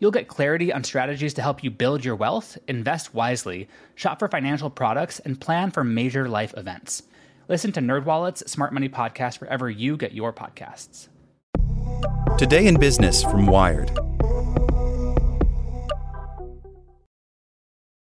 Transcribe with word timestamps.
You'll 0.00 0.12
get 0.12 0.28
clarity 0.28 0.72
on 0.72 0.84
strategies 0.84 1.34
to 1.34 1.42
help 1.42 1.64
you 1.64 1.70
build 1.70 2.04
your 2.04 2.14
wealth, 2.14 2.56
invest 2.68 3.14
wisely, 3.14 3.68
shop 3.96 4.20
for 4.20 4.28
financial 4.28 4.70
products, 4.70 5.18
and 5.20 5.40
plan 5.40 5.70
for 5.72 5.82
major 5.82 6.28
life 6.28 6.54
events. 6.56 7.02
Listen 7.48 7.72
to 7.72 7.80
NerdWallet's 7.80 8.50
Smart 8.50 8.72
Money 8.72 8.88
Podcast 8.88 9.40
wherever 9.40 9.68
you 9.68 9.96
get 9.96 10.12
your 10.12 10.32
podcasts. 10.32 11.08
Today 12.38 12.66
in 12.66 12.78
Business 12.78 13.22
from 13.24 13.46
Wired. 13.46 13.90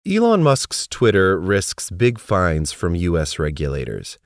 Elon 0.08 0.44
Musk's 0.44 0.88
Twitter 0.88 1.40
risks 1.40 1.90
big 1.90 2.20
fines 2.20 2.72
from 2.72 2.96
U.S. 2.96 3.40
regulators. 3.40 4.18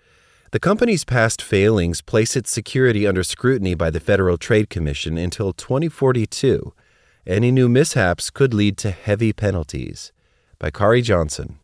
The 0.51 0.59
company's 0.59 1.05
past 1.05 1.41
failings 1.41 2.01
place 2.01 2.35
its 2.35 2.51
security 2.51 3.07
under 3.07 3.23
scrutiny 3.23 3.73
by 3.73 3.89
the 3.89 4.01
Federal 4.01 4.37
Trade 4.37 4.69
Commission 4.69 5.17
until 5.17 5.53
2042. 5.53 6.73
Any 7.27 7.51
new 7.51 7.69
mishaps 7.69 8.31
could 8.31 8.51
lead 8.51 8.77
to 8.79 8.89
heavy 8.89 9.31
penalties. 9.31 10.11
By 10.57 10.71
Khari 10.71 11.03
Johnson. 11.03 11.59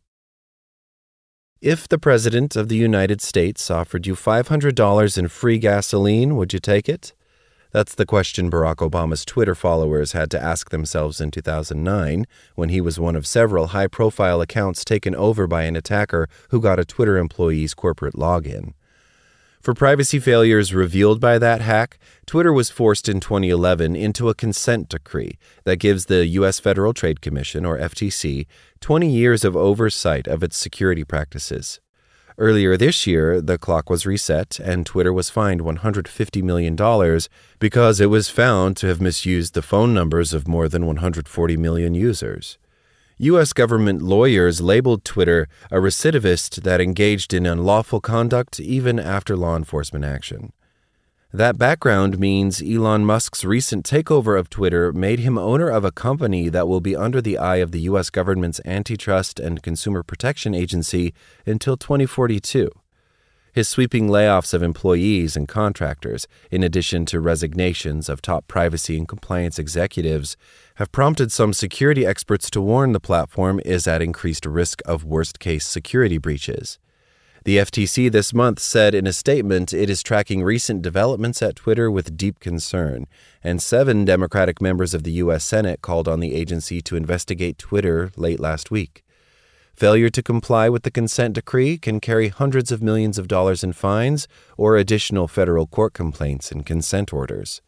If 1.61 1.87
the 1.87 1.97
President 1.97 2.55
of 2.55 2.69
the 2.69 2.75
United 2.75 3.21
States 3.21 3.71
offered 3.71 4.05
you 4.05 4.13
$500 4.13 5.17
in 5.17 5.27
free 5.27 5.57
gasoline, 5.57 6.35
would 6.35 6.53
you 6.53 6.59
take 6.59 6.87
it? 6.87 7.13
That's 7.71 7.95
the 7.95 8.05
question 8.05 8.51
Barack 8.51 8.87
Obama's 8.87 9.25
Twitter 9.25 9.55
followers 9.55 10.11
had 10.11 10.29
to 10.31 10.41
ask 10.41 10.69
themselves 10.69 11.19
in 11.19 11.31
2009 11.31 12.25
when 12.53 12.69
he 12.69 12.79
was 12.79 12.99
one 12.99 13.15
of 13.15 13.25
several 13.25 13.67
high 13.67 13.87
profile 13.87 14.41
accounts 14.41 14.85
taken 14.85 15.15
over 15.15 15.47
by 15.47 15.63
an 15.63 15.75
attacker 15.75 16.29
who 16.51 16.61
got 16.61 16.79
a 16.79 16.85
Twitter 16.85 17.17
employee's 17.17 17.73
corporate 17.73 18.13
login. 18.13 18.73
For 19.67 19.73
privacy 19.73 20.19
failures 20.19 20.73
revealed 20.73 21.19
by 21.19 21.37
that 21.39 21.59
hack, 21.59 21.99
Twitter 22.25 22.53
was 22.53 22.69
forced 22.69 23.09
in 23.09 23.19
2011 23.19 23.97
into 23.97 24.29
a 24.29 24.33
consent 24.33 24.87
decree 24.87 25.37
that 25.65 25.75
gives 25.75 26.05
the 26.05 26.25
U.S. 26.25 26.57
Federal 26.57 26.93
Trade 26.93 27.19
Commission, 27.19 27.65
or 27.65 27.77
FTC, 27.77 28.47
20 28.79 29.09
years 29.09 29.43
of 29.43 29.57
oversight 29.57 30.25
of 30.25 30.41
its 30.41 30.55
security 30.55 31.03
practices. 31.03 31.81
Earlier 32.37 32.77
this 32.77 33.05
year, 33.05 33.41
the 33.41 33.57
clock 33.57 33.89
was 33.89 34.05
reset 34.05 34.57
and 34.57 34.85
Twitter 34.85 35.11
was 35.11 35.29
fined 35.29 35.59
$150 35.59 36.43
million 36.43 37.19
because 37.59 37.99
it 37.99 38.09
was 38.09 38.29
found 38.29 38.77
to 38.77 38.87
have 38.87 39.01
misused 39.01 39.53
the 39.53 39.61
phone 39.61 39.93
numbers 39.93 40.33
of 40.33 40.47
more 40.47 40.69
than 40.69 40.85
140 40.85 41.57
million 41.57 41.93
users. 41.93 42.57
U.S. 43.19 43.51
government 43.51 44.03
lawyers 44.03 44.61
labeled 44.61 45.03
Twitter 45.03 45.47
a 45.71 45.77
recidivist 45.77 46.61
that 46.61 46.79
engaged 46.79 47.33
in 47.33 47.47
unlawful 47.47 47.99
conduct 47.99 48.59
even 48.59 48.99
after 48.99 49.35
law 49.35 49.55
enforcement 49.55 50.05
action. 50.05 50.53
That 51.33 51.57
background 51.57 52.19
means 52.19 52.61
Elon 52.61 53.05
Musk's 53.05 53.43
recent 53.43 53.89
takeover 53.89 54.39
of 54.39 54.51
Twitter 54.51 54.93
made 54.93 55.17
him 55.19 55.35
owner 55.35 55.67
of 55.67 55.83
a 55.83 55.91
company 55.91 56.47
that 56.49 56.67
will 56.67 56.79
be 56.79 56.95
under 56.95 57.19
the 57.19 57.39
eye 57.39 57.57
of 57.57 57.71
the 57.71 57.81
U.S. 57.81 58.11
government's 58.11 58.61
Antitrust 58.65 59.39
and 59.39 59.63
Consumer 59.63 60.03
Protection 60.03 60.53
Agency 60.53 61.15
until 61.45 61.75
2042. 61.75 62.69
His 63.57 63.67
sweeping 63.67 64.07
layoffs 64.07 64.53
of 64.53 64.61
employees 64.61 65.35
and 65.35 65.47
contractors, 65.47 66.27
in 66.51 66.61
addition 66.61 67.07
to 67.07 67.19
resignations 67.19 68.07
of 68.07 68.21
top 68.21 68.47
privacy 68.47 68.99
and 68.99 69.07
compliance 69.07 69.57
executives, 69.57 70.37
have 70.75 70.91
prompted 70.91 71.31
some 71.31 71.53
security 71.53 72.05
experts 72.05 72.51
to 72.51 72.61
warn 72.61 72.91
the 72.91 72.99
platform 72.99 73.59
is 73.65 73.87
at 73.87 74.03
increased 74.03 74.45
risk 74.45 74.83
of 74.85 75.03
worst 75.03 75.39
case 75.39 75.65
security 75.65 76.19
breaches. 76.19 76.77
The 77.45 77.57
FTC 77.57 78.11
this 78.11 78.31
month 78.31 78.59
said 78.59 78.93
in 78.93 79.07
a 79.07 79.11
statement 79.11 79.73
it 79.73 79.89
is 79.89 80.03
tracking 80.03 80.43
recent 80.43 80.83
developments 80.83 81.41
at 81.41 81.55
Twitter 81.55 81.89
with 81.89 82.15
deep 82.15 82.39
concern, 82.39 83.07
and 83.43 83.59
seven 83.59 84.05
Democratic 84.05 84.61
members 84.61 84.93
of 84.93 85.01
the 85.01 85.13
U.S. 85.13 85.43
Senate 85.43 85.81
called 85.81 86.07
on 86.07 86.19
the 86.19 86.35
agency 86.35 86.79
to 86.81 86.95
investigate 86.95 87.57
Twitter 87.57 88.11
late 88.15 88.39
last 88.39 88.69
week. 88.69 89.03
Failure 89.77 90.09
to 90.09 90.23
comply 90.23 90.69
with 90.69 90.81
the 90.81 90.89
consent 90.89 91.35
decree 91.35 91.77
can 91.77 91.99
carry 91.99 92.29
hundreds 92.29 92.71
of 92.71 92.81
millions 92.81 93.19
of 93.19 93.27
dollars 93.27 93.63
in 93.63 93.73
fines 93.73 94.27
or 94.57 94.75
additional 94.75 95.27
federal 95.27 95.67
court 95.67 95.93
complaints 95.93 96.51
and 96.51 96.65
consent 96.65 97.13
orders. 97.13 97.61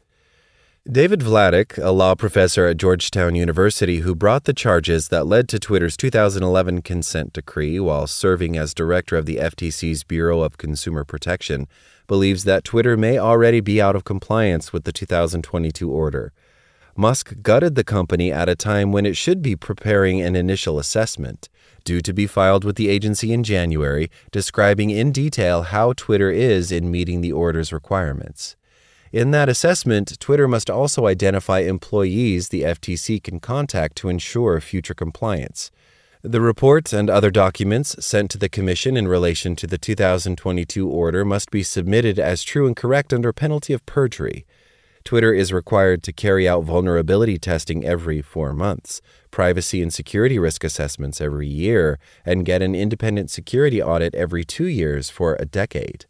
David 0.92 1.19
Vladeck, 1.19 1.78
a 1.78 1.92
law 1.92 2.16
professor 2.16 2.66
at 2.66 2.78
Georgetown 2.78 3.36
University 3.36 4.00
who 4.00 4.16
brought 4.16 4.46
the 4.46 4.56
charges 4.56 5.09
that 5.09 5.28
led 5.28 5.48
to 5.50 5.59
Twitter's 5.59 5.96
2011 5.96 6.81
consent 6.81 7.34
decree 7.34 7.80
while 7.80 8.08
serving 8.08 8.58
as 8.58 8.74
director 8.74 9.16
of 9.16 9.28
the 9.28 9.36
FTC's 9.36 10.03
Bureau 10.03 10.42
of 10.42 10.58
Consumer 10.58 11.03
Protection, 11.03 11.68
believes 12.08 12.44
that 12.44 12.64
Twitter 12.64 12.98
may 12.98 13.19
already 13.19 13.59
be 13.59 13.80
out 13.80 13.96
of 13.96 14.03
compliance 14.03 14.74
with 14.74 14.84
the 14.84 14.92
2022 14.92 15.92
order. 15.92 16.34
Musk 17.00 17.34
gutted 17.42 17.76
the 17.76 17.84
company 17.86 18.30
at 18.30 18.50
a 18.50 18.58
time 18.58 18.92
when 18.92 19.06
it 19.06 19.16
should 19.16 19.42
be 19.42 19.56
preparing 19.56 20.20
an 20.20 20.36
initial 20.36 20.78
assessment, 20.78 21.48
due 21.86 22.02
to 22.02 22.12
be 22.12 22.28
filed 22.28 22.66
with 22.66 22.76
the 22.76 22.90
agency 22.90 23.32
in 23.32 23.42
January, 23.42 24.12
describing 24.34 24.90
in 24.90 25.14
detail 25.14 25.62
how 25.62 25.94
Twitter 25.94 26.30
is 26.30 26.74
in 26.74 26.92
meeting 26.92 27.22
the 27.22 27.32
order's 27.32 27.72
requirements. 27.72 28.58
In 29.14 29.32
that 29.32 29.48
assessment, 29.48 30.20
Twitter 30.20 30.46
must 30.46 30.70
also 30.70 31.08
identify 31.08 31.60
employees 31.60 32.50
the 32.50 32.64
FTC 32.64 33.24
can 33.24 33.40
contact 33.40 33.96
to 33.96 34.10
ensure 34.10 34.60
future 34.60 34.94
compliance. 34.94 35.72
The 36.22 36.42
report 36.42 36.92
and 36.92 37.10
other 37.10 37.31
documents 37.31 37.96
sent 38.06 38.30
to 38.31 38.38
the 38.38 38.50
Commission 38.50 38.98
in 38.98 39.08
relation 39.08 39.56
to 39.56 39.68
the 39.68 39.78
2022 39.78 40.90
order 40.90 41.24
must 41.24 41.50
be 41.50 41.64
submitted 41.64 42.20
as 42.20 42.44
true 42.44 42.68
and 42.68 42.76
correct 42.76 43.14
under 43.14 43.31
penalty 43.31 43.72
of 43.72 43.86
perjury. 43.86 44.46
Twitter 45.09 45.34
is 45.34 45.52
required 45.52 46.03
to 46.03 46.14
carry 46.14 46.47
out 46.47 46.64
vulnerability 46.64 47.40
testing 47.40 47.84
every 47.84 48.22
four 48.22 48.53
months, 48.53 49.02
privacy 49.31 49.81
and 49.81 49.92
security 49.92 50.38
risk 50.38 50.64
assessments 50.64 51.20
every 51.20 51.47
year, 51.47 51.97
and 52.24 52.46
get 52.46 52.62
an 52.62 52.75
independent 52.75 53.31
security 53.31 53.81
audit 53.81 54.14
every 54.14 54.46
two 54.46 54.68
years 54.68 55.10
for 55.10 55.36
a 55.39 55.45
decade. 55.45 56.06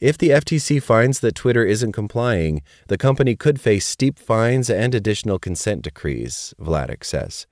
If 0.00 0.16
the 0.16 0.30
FTC 0.30 0.82
finds 0.82 1.20
that 1.20 1.34
Twitter 1.34 1.66
isn't 1.66 1.92
complying, 1.92 2.62
the 2.88 2.96
company 2.96 3.36
could 3.36 3.60
face 3.60 3.84
steep 3.84 4.18
fines 4.18 4.70
and 4.70 4.94
additional 4.94 5.38
consent 5.38 5.82
decrees, 5.82 6.54
Vladeck 6.58 7.04
says. 7.04 7.46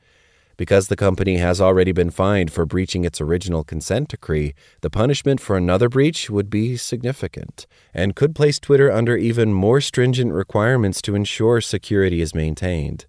Because 0.56 0.86
the 0.86 0.96
company 0.96 1.38
has 1.38 1.60
already 1.60 1.90
been 1.90 2.10
fined 2.10 2.52
for 2.52 2.64
breaching 2.64 3.04
its 3.04 3.20
original 3.20 3.64
consent 3.64 4.08
decree, 4.08 4.54
the 4.82 4.90
punishment 4.90 5.40
for 5.40 5.56
another 5.56 5.88
breach 5.88 6.30
would 6.30 6.48
be 6.48 6.76
significant 6.76 7.66
and 7.92 8.14
could 8.14 8.34
place 8.34 8.60
Twitter 8.60 8.90
under 8.92 9.16
even 9.16 9.52
more 9.52 9.80
stringent 9.80 10.32
requirements 10.32 11.02
to 11.02 11.16
ensure 11.16 11.60
security 11.60 12.20
is 12.20 12.34
maintained. 12.34 13.06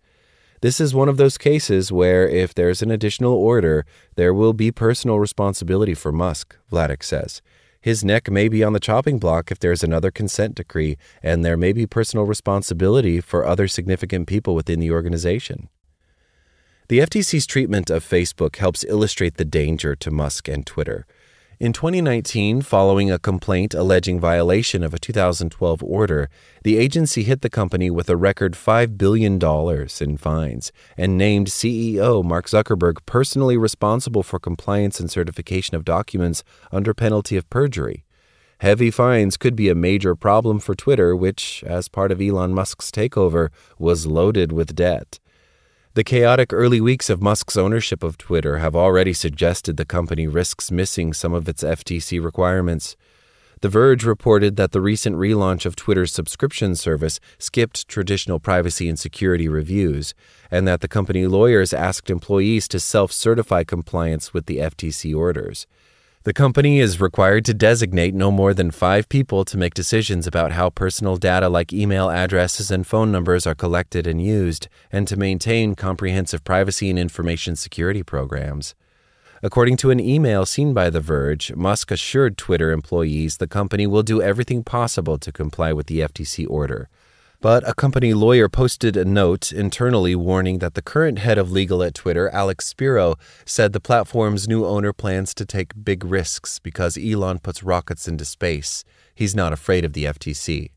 This 0.61 0.79
is 0.79 0.95
one 0.95 1.09
of 1.09 1.17
those 1.17 1.37
cases 1.37 1.91
where, 1.91 2.27
if 2.27 2.55
there's 2.55 2.81
an 2.81 2.89
additional 2.89 3.33
order, 3.33 3.85
there 4.15 4.33
will 4.33 4.53
be 4.53 4.71
personal 4.71 5.19
responsibility 5.19 5.93
for 5.93 6.11
Musk, 6.11 6.55
Vladeck 6.71 7.03
says. 7.03 7.43
His 7.79 8.03
neck 8.03 8.31
may 8.31 8.47
be 8.47 8.63
on 8.63 8.73
the 8.73 8.79
chopping 8.79 9.19
block 9.19 9.51
if 9.51 9.59
there's 9.59 9.83
another 9.83 10.09
consent 10.09 10.55
decree, 10.55 10.97
and 11.21 11.45
there 11.45 11.57
may 11.57 11.71
be 11.71 11.85
personal 11.85 12.25
responsibility 12.25 13.21
for 13.21 13.45
other 13.45 13.67
significant 13.67 14.25
people 14.25 14.55
within 14.55 14.79
the 14.79 14.89
organization. 14.89 15.69
The 16.87 16.99
FTC's 16.99 17.47
treatment 17.47 17.89
of 17.89 18.07
Facebook 18.07 18.57
helps 18.57 18.83
illustrate 18.83 19.37
the 19.37 19.43
danger 19.43 19.95
to 19.95 20.11
Musk 20.11 20.47
and 20.47 20.63
Twitter. 20.63 21.07
In 21.59 21.73
2019, 21.73 22.61
following 22.61 23.09
a 23.09 23.17
complaint 23.17 23.73
alleging 23.73 24.19
violation 24.19 24.83
of 24.83 24.93
a 24.93 24.99
2012 24.99 25.81
order, 25.81 26.29
the 26.63 26.77
agency 26.77 27.23
hit 27.23 27.41
the 27.41 27.49
company 27.49 27.89
with 27.89 28.07
a 28.07 28.15
record 28.15 28.53
$5 28.53 28.99
billion 28.99 29.41
in 29.99 30.17
fines 30.17 30.71
and 30.95 31.17
named 31.17 31.47
CEO 31.47 32.23
Mark 32.23 32.45
Zuckerberg 32.45 32.97
personally 33.07 33.57
responsible 33.57 34.21
for 34.21 34.37
compliance 34.37 34.99
and 34.99 35.09
certification 35.09 35.75
of 35.75 35.85
documents 35.85 36.43
under 36.71 36.93
penalty 36.93 37.35
of 37.35 37.49
perjury. 37.49 38.05
Heavy 38.59 38.91
fines 38.91 39.37
could 39.37 39.55
be 39.55 39.69
a 39.69 39.75
major 39.75 40.13
problem 40.13 40.59
for 40.59 40.75
Twitter, 40.75 41.15
which, 41.15 41.63
as 41.65 41.87
part 41.87 42.11
of 42.11 42.21
Elon 42.21 42.53
Musk's 42.53 42.91
takeover, 42.91 43.49
was 43.79 44.05
loaded 44.05 44.51
with 44.51 44.75
debt. 44.75 45.17
The 45.95 46.03
chaotic 46.03 46.51
early 46.51 46.81
weeks 46.81 47.09
of 47.09 47.21
Musk's 47.21 47.55
ownership 47.55 48.03
of 48.03 48.17
Twitter 48.17 48.57
have 48.57 48.75
already 48.75 49.13
suggested 49.13 49.77
the 49.77 49.85
company 49.85 50.27
risks 50.27 50.69
missing 50.69 51.13
some 51.13 51.33
of 51.33 51.47
its 51.47 51.63
FTC 51.63 52.21
requirements. 52.21 52.97
The 53.61 53.69
Verge 53.69 54.03
reported 54.03 54.57
that 54.57 54.73
the 54.73 54.81
recent 54.81 55.15
relaunch 55.15 55.65
of 55.65 55.77
Twitter's 55.77 56.11
subscription 56.11 56.75
service 56.75 57.21
skipped 57.39 57.87
traditional 57.87 58.41
privacy 58.41 58.89
and 58.89 58.99
security 58.99 59.47
reviews, 59.47 60.13
and 60.51 60.67
that 60.67 60.81
the 60.81 60.89
company 60.89 61.27
lawyers 61.27 61.71
asked 61.71 62.09
employees 62.09 62.67
to 62.67 62.79
self 62.81 63.13
certify 63.13 63.63
compliance 63.63 64.33
with 64.33 64.47
the 64.47 64.57
FTC 64.57 65.15
orders. 65.15 65.65
The 66.25 66.33
company 66.33 66.79
is 66.79 66.99
required 66.99 67.45
to 67.45 67.53
designate 67.53 68.15
no 68.15 68.31
more 68.31 68.55
than 68.55 68.71
five 68.71 69.07
people 69.09 69.45
to 69.45 69.59
make 69.59 69.75
decisions 69.75 70.25
about 70.25 70.53
how 70.53 70.71
personal 70.71 71.17
data 71.17 71.49
like 71.49 71.71
email 71.71 72.09
addresses 72.09 72.71
and 72.71 72.87
phone 72.87 73.11
numbers 73.11 73.45
are 73.45 73.53
collected 73.53 74.07
and 74.07 74.19
used, 74.19 74.67
and 74.91 75.07
to 75.07 75.17
maintain 75.17 75.75
comprehensive 75.75 76.43
privacy 76.43 76.89
and 76.89 76.97
information 76.97 77.55
security 77.55 78.01
programs. 78.01 78.73
According 79.43 79.77
to 79.77 79.91
an 79.91 79.99
email 79.99 80.47
seen 80.47 80.73
by 80.73 80.89
The 80.89 80.99
Verge, 80.99 81.53
Musk 81.55 81.91
assured 81.91 82.39
Twitter 82.39 82.71
employees 82.71 83.37
the 83.37 83.45
company 83.45 83.85
will 83.85 84.01
do 84.01 84.19
everything 84.19 84.63
possible 84.63 85.19
to 85.19 85.31
comply 85.31 85.73
with 85.73 85.85
the 85.85 85.99
FTC 85.99 86.47
order. 86.49 86.89
But 87.45 87.61
a 87.69 87.75
company 87.75 88.15
lawyer 88.15 88.49
posted 88.49 88.97
a 88.97 89.05
note 89.05 89.51
internally 89.51 90.15
warning 90.15 90.57
that 90.57 90.73
the 90.73 90.81
current 90.81 91.19
head 91.19 91.37
of 91.37 91.51
legal 91.51 91.83
at 91.83 91.93
Twitter, 91.93 92.27
Alex 92.29 92.65
Spiro, 92.65 93.17
said 93.45 93.71
the 93.71 93.79
platform's 93.79 94.47
new 94.47 94.65
owner 94.65 94.91
plans 94.91 95.35
to 95.35 95.45
take 95.45 95.83
big 95.83 96.03
risks 96.03 96.57
because 96.57 96.97
Elon 96.97 97.37
puts 97.37 97.61
rockets 97.61 98.07
into 98.07 98.25
space. 98.25 98.83
He's 99.13 99.35
not 99.35 99.53
afraid 99.53 99.85
of 99.85 99.93
the 99.93 100.05
FTC. 100.05 100.71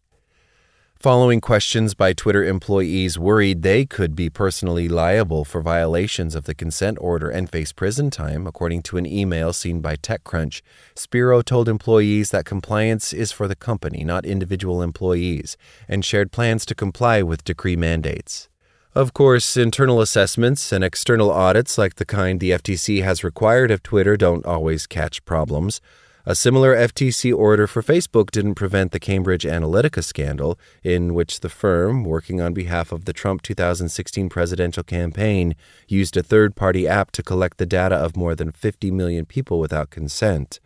Following 1.01 1.41
questions 1.41 1.95
by 1.95 2.13
Twitter 2.13 2.43
employees 2.43 3.21
worried 3.21 3.63
they 3.63 3.87
could 3.87 4.17
be 4.17 4.29
personally 4.29 4.89
liable 4.89 5.45
for 5.45 5.61
violations 5.61 6.35
of 6.35 6.43
the 6.43 6.57
consent 6.57 6.99
order 7.01 7.31
and 7.31 7.49
face 7.49 7.71
prison 7.71 8.11
time, 8.11 8.49
according 8.49 8.83
to 8.83 8.97
an 8.97 9.07
email 9.07 9.53
seen 9.53 9.81
by 9.81 9.95
TechCrunch, 9.95 10.61
Spiro 10.97 11.41
told 11.41 11.69
employees 11.69 12.33
that 12.33 12.47
compliance 12.47 13.13
is 13.13 13.31
for 13.31 13.47
the 13.47 13.55
company, 13.55 14.03
not 14.03 14.27
individual 14.27 14.83
employees, 14.83 15.57
and 15.87 16.05
shared 16.05 16.33
plans 16.33 16.67
to 16.67 16.75
comply 16.75 17.23
with 17.23 17.45
decree 17.45 17.77
mandates. 17.77 18.49
Of 18.93 19.15
course, 19.15 19.57
internal 19.57 20.01
assessments 20.01 20.73
and 20.73 20.83
external 20.83 21.31
audits 21.31 21.79
like 21.79 21.95
the 21.95 22.05
kind 22.05 22.41
the 22.41 22.51
FTC 22.51 23.05
has 23.05 23.23
required 23.23 23.71
of 23.71 23.85
Twitter 23.85 24.17
don't 24.17 24.45
always 24.45 24.89
catch 24.89 25.25
problems. 25.25 25.81
A 26.29 26.35
similar 26.35 26.77
FTC 26.77 27.35
order 27.35 27.67
for 27.67 27.83
Facebook 27.83 28.31
didn't 28.31 28.57
prevent 28.57 28.93
the 28.93 29.01
Cambridge 29.01 29.45
Analytica 29.45 30.05
scandal, 30.05 30.59
in 30.83 31.15
which 31.15 31.41
the 31.41 31.49
firm, 31.49 32.05
working 32.05 32.39
on 32.39 32.53
behalf 32.53 32.93
of 32.93 33.07
the 33.07 33.15
Trump 33.15 33.41
2016 33.41 34.29
presidential 34.29 34.83
campaign, 34.83 35.55
used 35.87 36.19
a 36.19 36.23
third 36.23 36.55
party 36.55 36.87
app 36.87 37.13
to 37.13 37.23
collect 37.23 37.57
the 37.57 37.65
data 37.65 37.95
of 37.95 38.15
more 38.15 38.35
than 38.35 38.53
50 38.53 38.91
million 38.91 39.25
people 39.25 39.59
without 39.59 39.89
consent 39.89 40.61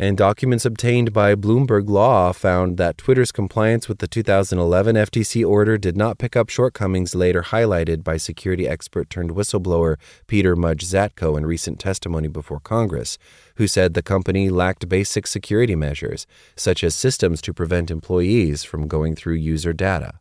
and 0.00 0.16
documents 0.16 0.64
obtained 0.64 1.12
by 1.12 1.34
Bloomberg 1.34 1.90
Law 1.90 2.32
found 2.32 2.78
that 2.78 2.96
Twitter's 2.96 3.30
compliance 3.30 3.86
with 3.86 3.98
the 3.98 4.08
2011 4.08 4.96
FTC 4.96 5.46
order 5.46 5.76
did 5.76 5.94
not 5.94 6.16
pick 6.16 6.34
up 6.34 6.48
shortcomings 6.48 7.14
later 7.14 7.42
highlighted 7.42 8.02
by 8.02 8.16
security 8.16 8.66
expert 8.66 9.10
turned 9.10 9.32
whistleblower 9.32 9.96
Peter 10.26 10.56
Mudge 10.56 10.86
Zatko 10.86 11.36
in 11.36 11.44
recent 11.44 11.78
testimony 11.78 12.28
before 12.28 12.60
Congress, 12.60 13.18
who 13.56 13.66
said 13.66 13.92
the 13.92 14.00
company 14.00 14.48
lacked 14.48 14.88
basic 14.88 15.26
security 15.26 15.76
measures, 15.76 16.26
such 16.56 16.82
as 16.82 16.94
systems 16.94 17.42
to 17.42 17.52
prevent 17.52 17.90
employees 17.90 18.64
from 18.64 18.88
going 18.88 19.14
through 19.14 19.34
user 19.34 19.74
data. 19.74 20.19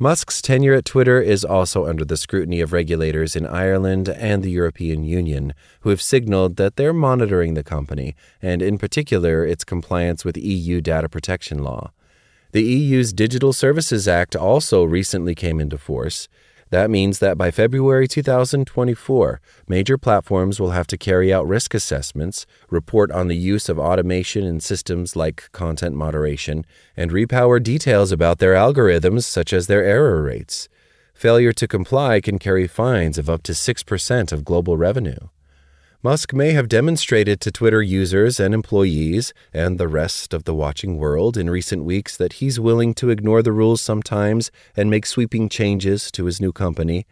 Musk's 0.00 0.40
tenure 0.40 0.74
at 0.74 0.84
Twitter 0.84 1.20
is 1.20 1.44
also 1.44 1.86
under 1.86 2.04
the 2.04 2.16
scrutiny 2.16 2.60
of 2.60 2.72
regulators 2.72 3.34
in 3.34 3.44
Ireland 3.44 4.08
and 4.08 4.44
the 4.44 4.50
European 4.50 5.02
Union, 5.02 5.54
who 5.80 5.90
have 5.90 6.00
signaled 6.00 6.54
that 6.54 6.76
they're 6.76 6.92
monitoring 6.92 7.54
the 7.54 7.64
company, 7.64 8.14
and 8.40 8.62
in 8.62 8.78
particular 8.78 9.44
its 9.44 9.64
compliance 9.64 10.24
with 10.24 10.36
EU 10.36 10.80
data 10.80 11.08
protection 11.08 11.64
law. 11.64 11.90
The 12.52 12.62
EU's 12.62 13.12
Digital 13.12 13.52
Services 13.52 14.06
Act 14.06 14.36
also 14.36 14.84
recently 14.84 15.34
came 15.34 15.58
into 15.58 15.76
force. 15.76 16.28
That 16.70 16.90
means 16.90 17.18
that 17.20 17.38
by 17.38 17.50
February 17.50 18.06
2024, 18.06 19.40
major 19.68 19.96
platforms 19.96 20.60
will 20.60 20.70
have 20.70 20.86
to 20.88 20.98
carry 20.98 21.32
out 21.32 21.46
risk 21.46 21.72
assessments, 21.72 22.44
report 22.68 23.10
on 23.10 23.28
the 23.28 23.36
use 23.36 23.68
of 23.68 23.78
automation 23.78 24.44
in 24.44 24.60
systems 24.60 25.16
like 25.16 25.50
content 25.52 25.94
moderation, 25.94 26.66
and 26.96 27.10
repower 27.10 27.62
details 27.62 28.12
about 28.12 28.38
their 28.38 28.54
algorithms, 28.54 29.24
such 29.24 29.52
as 29.52 29.66
their 29.66 29.82
error 29.82 30.22
rates. 30.22 30.68
Failure 31.14 31.52
to 31.52 31.66
comply 31.66 32.20
can 32.20 32.38
carry 32.38 32.66
fines 32.66 33.18
of 33.18 33.30
up 33.30 33.42
to 33.44 33.52
6% 33.52 34.32
of 34.32 34.44
global 34.44 34.76
revenue. 34.76 35.28
Musk 36.00 36.32
may 36.32 36.52
have 36.52 36.68
demonstrated 36.68 37.40
to 37.40 37.50
Twitter 37.50 37.82
users 37.82 38.38
and 38.38 38.54
employees 38.54 39.34
and 39.52 39.78
the 39.78 39.88
rest 39.88 40.32
of 40.32 40.44
the 40.44 40.54
watching 40.54 40.96
world 40.96 41.36
in 41.36 41.50
recent 41.50 41.82
weeks 41.82 42.16
that 42.16 42.34
he's 42.34 42.60
willing 42.60 42.94
to 42.94 43.10
ignore 43.10 43.42
the 43.42 43.50
rules 43.50 43.82
sometimes 43.82 44.52
and 44.76 44.88
make 44.88 45.04
sweeping 45.04 45.48
changes 45.48 46.12
to 46.12 46.26
his 46.26 46.40
new 46.40 46.52
company, 46.52 47.04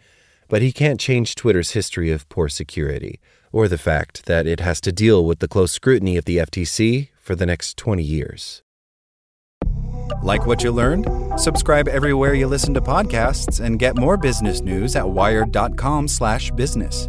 but 0.49 0.63
he 0.63 0.71
can't 0.71 1.01
change 1.01 1.35
Twitter's 1.35 1.73
history 1.73 2.13
of 2.13 2.29
poor 2.29 2.49
security 2.49 3.19
or 3.51 3.67
the 3.67 3.77
fact 3.77 4.27
that 4.27 4.47
it 4.47 4.61
has 4.61 4.81
to 4.81 4.93
deal 4.93 5.25
with 5.25 5.41
the 5.41 5.49
close 5.49 5.73
scrutiny 5.73 6.17
of 6.17 6.25
the 6.25 6.37
FTC 6.37 7.09
for 7.19 7.35
the 7.35 7.45
next 7.45 7.77
20 7.77 8.05
years. 8.05 8.63
Like 10.23 10.47
what 10.47 10.63
you 10.63 10.71
learned? 10.71 11.09
Subscribe 11.41 11.89
everywhere 11.89 12.35
you 12.35 12.47
listen 12.47 12.73
to 12.75 12.81
podcasts 12.81 13.59
and 13.59 13.81
get 13.81 13.97
more 13.97 14.17
business 14.17 14.61
news 14.61 14.95
at 14.95 15.11
wired.com/business. 15.11 17.09